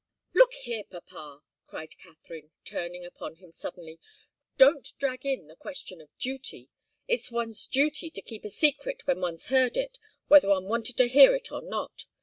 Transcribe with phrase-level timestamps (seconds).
[0.33, 3.99] "Look here, papa!" cried Katharine, turning upon him suddenly.
[4.57, 6.71] "Don't drag in the question of duty.
[7.07, 11.07] It's one's duty to keep a secret when one's heard it whether one wanted to
[11.07, 12.05] hear it or not.